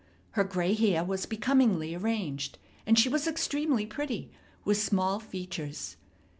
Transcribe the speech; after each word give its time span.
Her 0.31 0.43
gray 0.43 0.73
hair 0.73 1.03
was 1.03 1.27
becomingly 1.27 1.93
arranged, 1.93 2.57
and 2.87 2.97
she 2.97 3.07
was 3.07 3.27
extremely 3.27 3.85
pretty, 3.85 4.31
with 4.65 4.77
small 4.81 5.19
features. 5.19 5.95